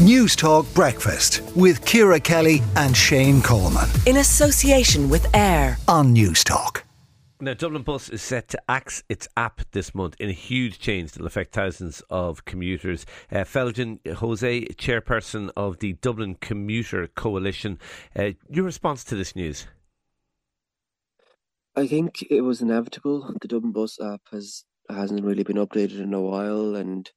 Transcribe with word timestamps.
News 0.00 0.34
Talk 0.34 0.64
Breakfast 0.72 1.42
with 1.54 1.84
Ciara 1.84 2.18
Kelly 2.18 2.62
and 2.74 2.96
Shane 2.96 3.42
Coleman. 3.42 3.86
In 4.06 4.16
association 4.16 5.10
with 5.10 5.26
AIR 5.36 5.76
on 5.88 6.14
News 6.14 6.42
Talk. 6.42 6.84
Now, 7.38 7.52
Dublin 7.52 7.82
Bus 7.82 8.08
is 8.08 8.22
set 8.22 8.48
to 8.48 8.62
axe 8.66 9.02
its 9.10 9.28
app 9.36 9.60
this 9.72 9.94
month 9.94 10.16
in 10.18 10.30
a 10.30 10.32
huge 10.32 10.78
change 10.78 11.12
that 11.12 11.20
will 11.20 11.26
affect 11.26 11.52
thousands 11.52 12.02
of 12.08 12.46
commuters. 12.46 13.04
Uh, 13.30 13.40
Feljin 13.40 13.98
Jose, 14.10 14.64
chairperson 14.68 15.50
of 15.54 15.80
the 15.80 15.92
Dublin 15.92 16.36
Commuter 16.40 17.06
Coalition, 17.06 17.78
uh, 18.18 18.30
your 18.48 18.64
response 18.64 19.04
to 19.04 19.14
this 19.14 19.36
news? 19.36 19.66
I 21.76 21.86
think 21.86 22.24
it 22.30 22.40
was 22.40 22.62
inevitable. 22.62 23.34
The 23.38 23.48
Dublin 23.48 23.72
Bus 23.72 24.00
app 24.00 24.22
has 24.32 24.64
hasn't 24.88 25.24
really 25.24 25.42
been 25.42 25.58
updated 25.58 26.00
in 26.00 26.14
a 26.14 26.22
while, 26.22 26.74
and 26.74 27.10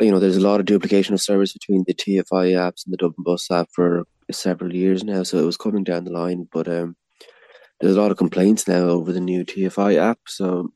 you 0.00 0.10
know 0.10 0.18
there's 0.18 0.36
a 0.36 0.40
lot 0.40 0.60
of 0.60 0.66
duplication 0.66 1.14
of 1.14 1.20
service 1.20 1.52
between 1.52 1.84
the 1.86 1.94
TFI 1.94 2.52
apps 2.52 2.84
and 2.84 2.92
the 2.92 2.96
Dublin 2.96 3.24
Bus 3.24 3.50
app 3.50 3.68
for 3.72 4.04
several 4.30 4.74
years 4.74 5.04
now. 5.04 5.22
So 5.22 5.38
it 5.38 5.44
was 5.46 5.56
coming 5.56 5.84
down 5.84 6.04
the 6.04 6.12
line, 6.12 6.48
but 6.52 6.68
um, 6.68 6.96
there's 7.80 7.96
a 7.96 8.00
lot 8.00 8.10
of 8.10 8.16
complaints 8.16 8.66
now 8.66 8.88
over 8.88 9.12
the 9.12 9.20
new 9.20 9.44
TFI 9.44 9.96
app. 9.96 10.18
So 10.26 10.70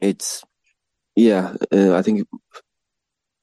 it's 0.00 0.42
yeah, 1.16 1.54
uh, 1.72 1.94
I 1.94 2.02
think 2.02 2.26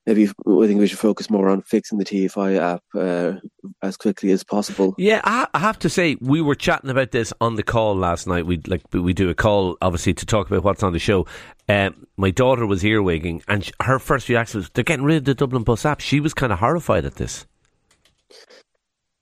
maybe 0.09 0.27
I 0.27 0.67
think 0.67 0.79
we 0.79 0.87
should 0.87 0.97
focus 0.97 1.29
more 1.29 1.49
on 1.49 1.61
fixing 1.61 1.99
the 1.99 2.05
TFI 2.05 2.57
app 2.57 2.83
uh, 2.95 3.39
as 3.83 3.95
quickly 3.95 4.31
as 4.31 4.43
possible. 4.43 4.95
Yeah, 4.97 5.21
I, 5.23 5.47
have 5.59 5.77
to 5.79 5.89
say 5.89 6.17
we 6.19 6.41
were 6.41 6.55
chatting 6.55 6.89
about 6.89 7.11
this 7.11 7.31
on 7.39 7.55
the 7.55 7.63
call 7.63 7.95
last 7.95 8.25
night. 8.25 8.47
We 8.47 8.59
like 8.65 8.81
we 8.91 9.13
do 9.13 9.29
a 9.29 9.35
call 9.35 9.77
obviously 9.81 10.15
to 10.15 10.25
talk 10.25 10.47
about 10.47 10.63
what's 10.63 10.81
on 10.81 10.93
the 10.93 10.99
show. 10.99 11.27
Um, 11.67 12.07
my 12.17 12.31
daughter 12.31 12.65
was 12.65 12.83
earwigging, 12.83 13.43
and 13.47 13.63
she, 13.63 13.71
her 13.81 13.99
first 13.99 14.27
reaction 14.29 14.59
was 14.59 14.69
they're 14.69 14.83
getting 14.83 15.05
rid 15.05 15.17
of 15.17 15.25
the 15.25 15.35
Dublin 15.35 15.63
Bus 15.63 15.85
app. 15.85 15.99
She 15.99 16.19
was 16.19 16.33
kind 16.33 16.51
of 16.51 16.59
horrified 16.59 17.05
at 17.05 17.15
this. 17.15 17.45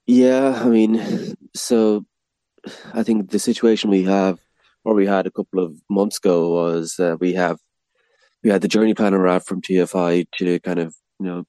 Yeah, 0.06 0.58
I 0.64 0.70
mean, 0.70 1.34
so 1.54 2.06
I 2.94 3.02
think 3.02 3.30
the 3.30 3.38
situation 3.38 3.90
we 3.90 4.04
have, 4.04 4.38
or 4.84 4.94
we 4.94 5.06
had 5.06 5.26
a 5.26 5.30
couple 5.30 5.62
of 5.62 5.74
months 5.90 6.16
ago, 6.16 6.50
was 6.50 6.98
uh, 6.98 7.16
we 7.20 7.34
have 7.34 7.58
we 8.42 8.50
had 8.50 8.62
the 8.62 8.68
journey 8.68 8.94
planner 8.94 9.26
app 9.26 9.44
from 9.44 9.62
TFI 9.62 10.26
to 10.38 10.60
kind 10.60 10.78
of 10.78 10.94
you 11.18 11.26
know 11.26 11.44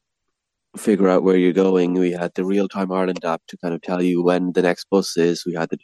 figure 0.78 1.10
out 1.10 1.24
where 1.24 1.38
you're 1.38 1.54
going. 1.54 1.94
We 1.94 2.12
had 2.12 2.34
the 2.36 2.46
real 2.46 2.68
time 2.68 2.92
Ireland 2.92 3.24
app 3.26 3.42
to 3.48 3.58
kind 3.58 3.74
of 3.74 3.82
tell 3.82 4.02
you 4.02 4.24
when 4.24 4.54
the 4.54 4.62
next 4.62 4.90
bus 4.90 5.18
is. 5.18 5.46
We 5.46 5.54
had 5.54 5.70
the 5.70 5.80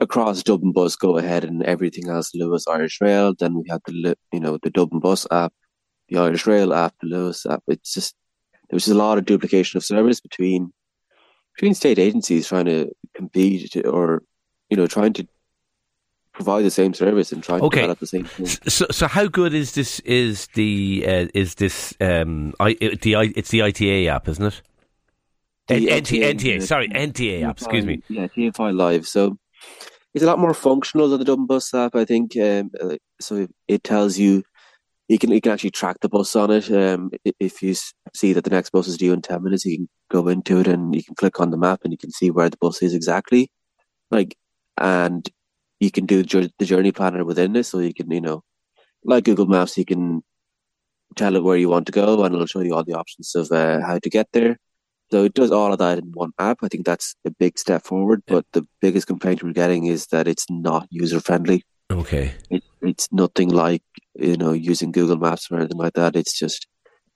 across 0.00 0.42
Dublin 0.42 0.72
bus 0.72 0.94
go 0.94 1.16
ahead 1.16 1.42
and 1.44 1.62
everything 1.62 2.08
else 2.08 2.32
Luas 2.32 2.64
Irish 2.68 3.00
Rail. 3.00 3.34
Then 3.38 3.54
we 3.54 3.64
had 3.68 3.80
the 3.86 4.16
you 4.32 4.40
know 4.40 4.58
the 4.62 4.70
Dublin 4.70 5.00
bus 5.00 5.26
app, 5.30 5.52
the 6.08 6.18
Irish 6.18 6.46
Rail 6.46 6.74
app, 6.74 6.94
the 7.00 7.08
Luas 7.08 7.50
app. 7.50 7.62
It's 7.68 7.94
just 7.94 8.14
there 8.68 8.76
was 8.76 8.84
just 8.84 8.94
a 8.94 8.98
lot 8.98 9.18
of 9.18 9.24
duplication 9.24 9.78
of 9.78 9.84
service 9.84 10.20
between 10.20 10.72
between 11.54 11.74
state 11.74 11.98
agencies 11.98 12.48
trying 12.48 12.66
to 12.66 12.90
compete 13.14 13.76
or 13.86 14.22
you 14.70 14.76
know, 14.76 14.86
trying 14.86 15.12
to 15.14 15.26
provide 16.36 16.64
the 16.64 16.70
same 16.70 16.94
service 16.94 17.32
and 17.32 17.42
try 17.42 17.56
okay. 17.58 17.68
to 17.68 17.82
develop 17.82 17.98
the 17.98 18.06
same 18.06 18.24
thing. 18.24 18.46
So, 18.46 18.86
so 18.90 19.08
how 19.08 19.26
good 19.26 19.54
is 19.54 19.72
this? 19.72 20.00
Is 20.00 20.46
the 20.54 21.04
uh, 21.06 21.26
is 21.34 21.56
this 21.56 21.94
um, 22.00 22.52
I, 22.60 22.74
the 22.74 23.32
it's 23.34 23.50
the 23.50 23.62
ITA 23.62 24.08
app, 24.08 24.28
isn't 24.28 24.44
it? 24.44 24.62
The 25.68 25.88
NTA, 25.88 26.34
NTA, 26.34 26.62
sorry, 26.62 26.88
NTA 26.88 27.42
app. 27.42 27.58
Excuse 27.58 27.84
me. 27.84 28.02
Yeah, 28.08 28.28
TFI 28.28 28.76
Live. 28.76 29.06
So 29.06 29.36
it's 30.14 30.22
a 30.22 30.26
lot 30.26 30.38
more 30.38 30.54
functional 30.54 31.08
than 31.08 31.18
the 31.18 31.24
Dublin 31.24 31.46
Bus 31.46 31.74
app. 31.74 31.96
I 31.96 32.04
think. 32.04 32.36
Um, 32.36 32.70
uh, 32.80 32.96
so 33.20 33.48
it 33.66 33.82
tells 33.82 34.18
you. 34.18 34.44
You 35.08 35.20
can 35.20 35.30
you 35.30 35.40
can 35.40 35.52
actually 35.52 35.70
track 35.70 35.98
the 36.00 36.08
bus 36.08 36.34
on 36.34 36.50
it. 36.50 36.68
Um, 36.70 37.12
if 37.38 37.62
you 37.62 37.76
see 38.12 38.32
that 38.32 38.42
the 38.42 38.50
next 38.50 38.70
bus 38.70 38.88
is 38.88 38.96
due 38.96 39.12
in 39.12 39.22
ten 39.22 39.42
minutes, 39.42 39.64
you 39.64 39.76
can 39.76 39.88
go 40.10 40.26
into 40.26 40.58
it 40.58 40.66
and 40.66 40.92
you 40.96 41.04
can 41.04 41.14
click 41.14 41.38
on 41.38 41.50
the 41.50 41.56
map 41.56 41.82
and 41.84 41.92
you 41.92 41.98
can 41.98 42.10
see 42.10 42.28
where 42.32 42.50
the 42.50 42.56
bus 42.60 42.82
is 42.82 42.92
exactly. 42.92 43.48
Like 44.10 44.36
and 44.78 45.28
you 45.80 45.90
can 45.90 46.06
do 46.06 46.22
the 46.22 46.64
journey 46.64 46.92
planner 46.92 47.24
within 47.24 47.52
this. 47.52 47.68
So 47.68 47.78
you 47.78 47.94
can, 47.94 48.10
you 48.10 48.20
know, 48.20 48.42
like 49.04 49.24
Google 49.24 49.46
Maps, 49.46 49.76
you 49.76 49.84
can 49.84 50.22
tell 51.14 51.36
it 51.36 51.42
where 51.42 51.56
you 51.56 51.68
want 51.68 51.86
to 51.86 51.92
go, 51.92 52.24
and 52.24 52.34
it'll 52.34 52.46
show 52.46 52.60
you 52.60 52.74
all 52.74 52.84
the 52.84 52.94
options 52.94 53.34
of 53.34 53.50
uh, 53.52 53.80
how 53.80 53.98
to 53.98 54.10
get 54.10 54.28
there. 54.32 54.58
So 55.10 55.24
it 55.24 55.34
does 55.34 55.52
all 55.52 55.72
of 55.72 55.78
that 55.78 55.98
in 55.98 56.10
one 56.12 56.32
app. 56.38 56.58
I 56.62 56.68
think 56.68 56.84
that's 56.84 57.14
a 57.24 57.30
big 57.30 57.58
step 57.58 57.84
forward. 57.84 58.22
But 58.26 58.44
the 58.52 58.66
biggest 58.80 59.06
complaint 59.06 59.42
we're 59.42 59.52
getting 59.52 59.86
is 59.86 60.06
that 60.08 60.26
it's 60.26 60.46
not 60.50 60.88
user 60.90 61.20
friendly. 61.20 61.64
Okay, 61.92 62.34
it, 62.50 62.64
it's 62.82 63.08
nothing 63.12 63.50
like 63.50 63.82
you 64.14 64.36
know 64.36 64.52
using 64.52 64.90
Google 64.90 65.16
Maps 65.16 65.48
or 65.50 65.58
anything 65.58 65.78
like 65.78 65.92
that. 65.92 66.16
It's 66.16 66.36
just 66.36 66.66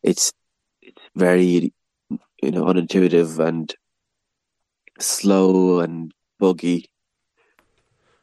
it's 0.03 0.33
it's 0.81 1.03
very 1.17 1.73
you 2.43 2.51
know 2.51 2.65
unintuitive 2.65 3.45
and 3.45 3.75
slow 5.01 5.81
and 5.81 6.13
buggy 6.39 6.89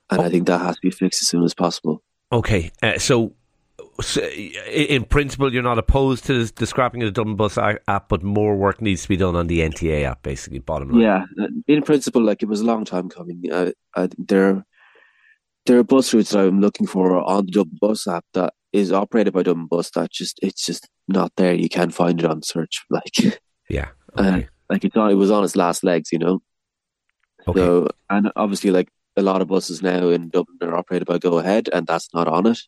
and 0.09 0.21
oh. 0.21 0.23
I 0.23 0.29
think 0.29 0.47
that 0.47 0.59
has 0.59 0.75
to 0.75 0.81
be 0.81 0.91
fixed 0.91 1.21
as 1.21 1.27
soon 1.27 1.43
as 1.43 1.53
possible. 1.53 2.03
Okay, 2.31 2.71
uh, 2.83 2.97
so, 2.97 3.33
so, 4.01 4.21
in 4.21 5.05
principle, 5.05 5.53
you're 5.53 5.63
not 5.63 5.79
opposed 5.79 6.25
to 6.25 6.45
the 6.45 6.65
scrapping 6.65 7.01
of 7.01 7.07
the 7.07 7.11
Dublin 7.11 7.35
Bus 7.35 7.57
app, 7.57 8.09
but 8.09 8.23
more 8.23 8.55
work 8.55 8.81
needs 8.81 9.03
to 9.03 9.07
be 9.07 9.17
done 9.17 9.35
on 9.35 9.47
the 9.47 9.61
NTA 9.61 10.03
app. 10.03 10.23
Basically, 10.23 10.59
bottom 10.59 10.91
line. 10.91 11.01
Yeah, 11.01 11.25
uh, 11.41 11.47
in 11.67 11.83
principle, 11.83 12.21
like 12.21 12.43
it 12.43 12.47
was 12.47 12.61
a 12.61 12.65
long 12.65 12.85
time 12.85 13.09
coming. 13.09 13.43
Uh, 13.51 13.71
I, 13.95 14.09
there, 14.17 14.65
there 15.65 15.79
are 15.79 15.83
bus 15.83 16.13
routes 16.13 16.31
that 16.31 16.39
I'm 16.39 16.59
looking 16.59 16.87
for 16.87 17.15
on 17.17 17.45
the 17.45 17.51
Dublin 17.51 17.77
Bus 17.79 18.07
app 18.07 18.25
that 18.33 18.53
is 18.73 18.91
operated 18.91 19.33
by 19.33 19.43
Dublin 19.43 19.67
Bus 19.67 19.89
that 19.91 20.11
just 20.11 20.39
it's 20.41 20.65
just 20.65 20.89
not 21.07 21.31
there. 21.37 21.53
You 21.53 21.69
can't 21.69 21.93
find 21.93 22.19
it 22.19 22.25
on 22.25 22.43
search. 22.43 22.85
Like, 22.89 23.39
yeah, 23.69 23.89
uh, 24.17 24.21
okay. 24.21 24.43
uh, 24.43 24.47
like 24.69 24.83
it's 24.83 24.95
on. 24.95 25.11
It 25.11 25.15
was 25.15 25.31
on 25.31 25.43
its 25.43 25.55
last 25.55 25.83
legs, 25.83 26.11
you 26.11 26.19
know. 26.19 26.41
Okay. 27.47 27.59
So, 27.59 27.89
and 28.09 28.31
obviously, 28.35 28.71
like 28.71 28.89
a 29.17 29.21
lot 29.21 29.41
of 29.41 29.47
buses 29.47 29.81
now 29.81 30.09
in 30.09 30.29
Dublin 30.29 30.57
are 30.61 30.77
operated 30.77 31.07
by 31.07 31.17
Go 31.17 31.39
Ahead, 31.39 31.69
and 31.73 31.85
that's 31.85 32.13
not 32.13 32.27
on 32.27 32.45
it. 32.45 32.59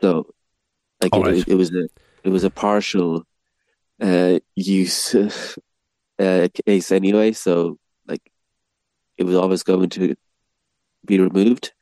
So, 0.00 0.26
like, 1.00 1.14
it, 1.14 1.20
right. 1.20 1.48
it, 1.48 1.54
was 1.54 1.70
a 1.72 1.88
it 2.24 2.30
was 2.30 2.42
a 2.42 2.50
partial 2.50 3.24
uh, 4.00 4.40
use 4.56 5.14
uh, 6.18 6.48
case 6.66 6.90
anyway. 6.90 7.32
So, 7.32 7.78
like, 8.08 8.22
it 9.18 9.24
was 9.24 9.36
always 9.36 9.62
going 9.62 9.90
to 9.90 10.16
be 11.04 11.20
removed. 11.20 11.72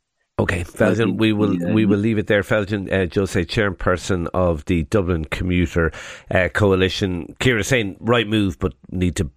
Okay, 0.41 0.65
Feljin, 0.65 1.19
we 1.19 1.33
will 1.33 1.61
yeah. 1.61 1.73
we 1.73 1.85
will 1.85 1.99
leave 1.99 2.19
it 2.19 2.27
there. 2.27 2.43
Feljin 2.43 2.91
uh, 2.91 3.09
Jose, 3.15 3.45
chairperson 3.45 4.27
of 4.33 4.65
the 4.65 4.85
Dublin 4.85 5.27
Commuter 5.27 5.93
uh, 6.31 6.49
Coalition. 6.49 7.37
Ciara 7.41 7.63
saying 7.63 7.97
right 8.01 8.27
move, 8.27 8.59
but 8.59 8.73
need 8.91 9.17
to 9.17 9.31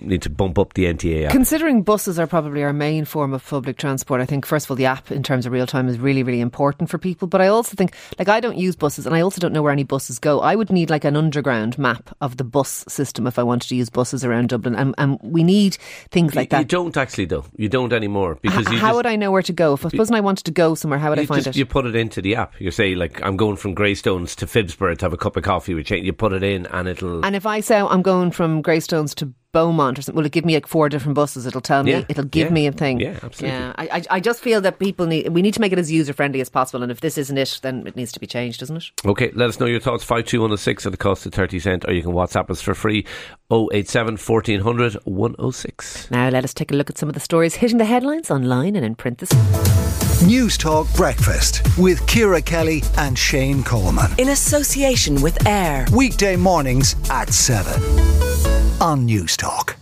need 0.00 0.22
to 0.22 0.30
bump 0.30 0.58
up 0.58 0.74
the 0.74 0.84
NTA 0.84 1.26
app. 1.26 1.32
Considering 1.32 1.82
buses 1.82 2.18
are 2.18 2.26
probably 2.26 2.62
our 2.62 2.72
main 2.72 3.04
form 3.04 3.32
of 3.32 3.44
public 3.46 3.76
transport, 3.76 4.20
I 4.20 4.26
think 4.26 4.46
first 4.46 4.66
of 4.66 4.70
all 4.70 4.76
the 4.76 4.86
app 4.86 5.10
in 5.10 5.22
terms 5.22 5.46
of 5.46 5.52
real 5.52 5.66
time 5.66 5.88
is 5.88 5.98
really 5.98 6.22
really 6.22 6.40
important 6.40 6.90
for 6.90 6.98
people. 6.98 7.28
But 7.28 7.40
I 7.40 7.48
also 7.48 7.74
think 7.74 7.94
like 8.18 8.28
I 8.28 8.40
don't 8.40 8.56
use 8.56 8.76
buses 8.76 9.06
and 9.06 9.14
I 9.14 9.20
also 9.20 9.40
don't 9.40 9.52
know 9.52 9.62
where 9.62 9.72
any 9.72 9.84
buses 9.84 10.18
go. 10.18 10.40
I 10.40 10.54
would 10.54 10.70
need 10.70 10.90
like 10.90 11.04
an 11.04 11.16
underground 11.16 11.78
map 11.78 12.16
of 12.20 12.36
the 12.36 12.44
bus 12.44 12.84
system 12.88 13.26
if 13.26 13.38
I 13.38 13.42
wanted 13.42 13.68
to 13.68 13.76
use 13.76 13.90
buses 13.90 14.24
around 14.24 14.48
Dublin, 14.48 14.74
and, 14.74 14.94
and 14.98 15.18
we 15.22 15.42
need 15.42 15.76
things 16.10 16.34
like 16.34 16.46
you, 16.46 16.50
that. 16.50 16.60
You 16.60 16.66
don't 16.66 16.96
actually 16.96 17.26
though. 17.26 17.44
You 17.56 17.68
don't 17.68 17.92
anymore 17.92 18.38
because 18.40 18.66
H- 18.66 18.78
how 18.78 18.88
just, 18.88 18.96
would 18.96 19.06
I 19.06 19.16
know 19.16 19.30
where 19.30 19.42
to 19.42 19.52
go 19.52 19.74
if 19.74 19.84
I 19.84 19.90
suppose 19.90 20.10
I 20.10 20.20
wanted 20.20 20.44
to 20.44 20.50
go 20.50 20.74
somewhere? 20.74 20.98
How 20.98 21.10
would 21.10 21.18
I 21.18 21.26
find 21.26 21.44
just, 21.44 21.56
it? 21.56 21.58
You 21.58 21.66
put 21.66 21.86
it 21.86 21.94
into 21.94 22.22
the 22.22 22.36
app. 22.36 22.60
You 22.60 22.70
say 22.70 22.94
like 22.94 23.22
I'm 23.22 23.36
going 23.36 23.56
from 23.56 23.74
Greystones 23.74 24.34
to 24.36 24.46
Phibsborough 24.46 24.98
to 24.98 25.04
have 25.04 25.12
a 25.12 25.16
cup 25.16 25.36
of 25.36 25.42
coffee 25.42 25.74
with 25.74 25.90
you. 25.90 25.98
You 25.98 26.12
put 26.12 26.32
it 26.32 26.42
in 26.42 26.66
and 26.66 26.88
it'll. 26.88 27.24
And 27.24 27.36
if 27.36 27.46
I 27.46 27.60
say 27.60 27.80
I'm 27.80 28.02
going 28.02 28.30
from 28.30 28.62
Greystones 28.62 29.14
to 29.16 29.32
Beaumont 29.52 29.98
or 29.98 30.02
something. 30.02 30.16
Will 30.16 30.26
it 30.26 30.32
give 30.32 30.44
me 30.44 30.54
like 30.54 30.66
four 30.66 30.88
different 30.88 31.14
buses? 31.14 31.46
It'll 31.46 31.60
tell 31.60 31.82
me. 31.82 31.92
Yeah, 31.92 32.04
it'll 32.08 32.24
give 32.24 32.48
yeah, 32.48 32.52
me 32.52 32.66
a 32.66 32.72
thing. 32.72 33.00
Yeah, 33.00 33.18
absolutely. 33.22 33.48
Yeah, 33.48 33.72
I, 33.76 34.02
I 34.10 34.20
just 34.20 34.40
feel 34.40 34.60
that 34.60 34.78
people 34.78 35.06
need. 35.06 35.28
We 35.28 35.42
need 35.42 35.54
to 35.54 35.60
make 35.60 35.72
it 35.72 35.78
as 35.78 35.90
user 35.90 36.12
friendly 36.12 36.40
as 36.40 36.48
possible. 36.48 36.82
And 36.82 36.92
if 36.92 37.00
this 37.00 37.18
isn't 37.18 37.36
it, 37.36 37.60
then 37.62 37.86
it 37.86 37.96
needs 37.96 38.12
to 38.12 38.20
be 38.20 38.26
changed, 38.26 38.60
doesn't 38.60 38.76
it? 38.76 38.84
Okay, 39.04 39.30
let 39.34 39.48
us 39.48 39.58
know 39.58 39.66
your 39.66 39.80
thoughts. 39.80 40.04
Five 40.04 40.26
two 40.26 40.40
one 40.40 40.50
zero 40.50 40.54
oh 40.54 40.56
six 40.56 40.86
at 40.86 40.92
the 40.92 40.98
cost 40.98 41.26
of 41.26 41.32
thirty 41.32 41.58
cent, 41.58 41.84
or 41.88 41.92
you 41.92 42.02
can 42.02 42.12
WhatsApp 42.12 42.50
us 42.50 42.60
for 42.60 42.74
free. 42.74 43.06
087 43.50 44.16
1400 44.16 44.94
106. 45.04 46.10
Now 46.12 46.28
let 46.28 46.44
us 46.44 46.54
take 46.54 46.70
a 46.70 46.74
look 46.74 46.88
at 46.88 46.96
some 46.96 47.08
of 47.08 47.14
the 47.14 47.20
stories 47.20 47.56
hitting 47.56 47.78
the 47.78 47.84
headlines 47.84 48.30
online 48.30 48.76
and 48.76 48.84
in 48.84 48.94
print 48.94 49.18
this. 49.18 49.32
News 50.22 50.56
Talk 50.56 50.86
Breakfast 50.94 51.62
with 51.76 52.06
Ciara 52.06 52.42
Kelly 52.42 52.82
and 52.98 53.18
Shane 53.18 53.64
Coleman. 53.64 54.12
In 54.18 54.28
association 54.28 55.20
with 55.20 55.46
AIR. 55.46 55.86
Weekday 55.92 56.36
mornings 56.36 56.94
at 57.10 57.32
7 57.32 58.29
on 58.80 59.04
News 59.04 59.36
Talk. 59.36 59.79